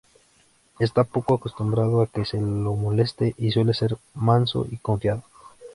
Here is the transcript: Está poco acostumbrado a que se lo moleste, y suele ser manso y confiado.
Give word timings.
Está 0.79 1.03
poco 1.03 1.35
acostumbrado 1.35 2.01
a 2.01 2.07
que 2.07 2.25
se 2.25 2.41
lo 2.41 2.73
moleste, 2.75 3.35
y 3.37 3.51
suele 3.51 3.75
ser 3.75 3.97
manso 4.15 4.65
y 4.67 4.77
confiado. 4.77 5.21